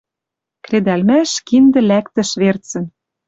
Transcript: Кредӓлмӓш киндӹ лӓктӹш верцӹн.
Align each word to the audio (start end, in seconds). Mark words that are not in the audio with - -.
Кредӓлмӓш 0.65 1.31
киндӹ 1.47 1.81
лӓктӹш 1.89 2.29
верцӹн. 2.41 2.85